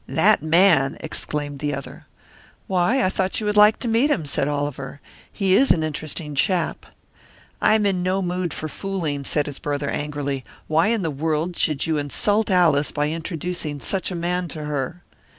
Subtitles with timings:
[0.07, 2.05] "That man," exclaimed the other.
[2.65, 4.99] "Why, I thought you would like to meet him," said Oliver;
[5.31, 6.87] "he is an interesting chap."
[7.61, 10.43] "I am in no mood for fooling," said his brother, angrily.
[10.65, 15.03] "Why in the world should you insult Alice by introducing such a man to her?"